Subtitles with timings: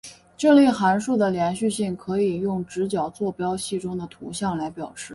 [0.35, 5.09] 这类函数的连续性可以用直角坐标系中的图像来表示。